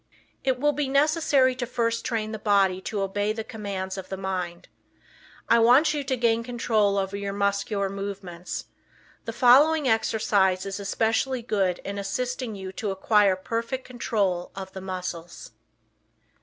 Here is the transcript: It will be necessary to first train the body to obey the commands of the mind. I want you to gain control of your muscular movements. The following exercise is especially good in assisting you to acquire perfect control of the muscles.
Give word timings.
It 0.43 0.59
will 0.59 0.71
be 0.71 0.89
necessary 0.89 1.53
to 1.53 1.67
first 1.67 2.03
train 2.03 2.31
the 2.31 2.39
body 2.39 2.81
to 2.81 3.03
obey 3.03 3.33
the 3.33 3.43
commands 3.43 3.99
of 3.99 4.09
the 4.09 4.17
mind. 4.17 4.67
I 5.47 5.59
want 5.59 5.93
you 5.93 6.03
to 6.03 6.17
gain 6.17 6.43
control 6.43 6.97
of 6.97 7.13
your 7.13 7.33
muscular 7.33 7.87
movements. 7.87 8.65
The 9.25 9.31
following 9.33 9.87
exercise 9.87 10.65
is 10.65 10.79
especially 10.79 11.43
good 11.43 11.81
in 11.85 11.99
assisting 11.99 12.55
you 12.55 12.71
to 12.81 12.89
acquire 12.89 13.35
perfect 13.35 13.85
control 13.85 14.49
of 14.55 14.71
the 14.73 14.81
muscles. 14.81 15.51